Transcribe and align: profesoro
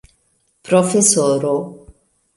profesoro 0.63 1.53